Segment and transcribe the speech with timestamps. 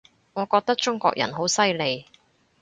[0.33, 2.07] 我覺得中國人好犀利